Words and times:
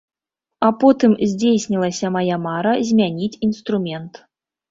А 0.67 0.69
потым 0.83 1.11
здзейснілася 1.33 2.11
мая 2.17 2.37
мара 2.47 2.73
змяніць 2.89 3.39
інструмент. 3.49 4.13